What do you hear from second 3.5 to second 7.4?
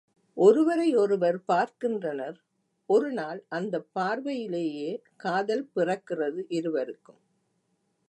அந்தப் பார்வையிலேயே காதல் பிறக்கிறது இருவருக்கும்.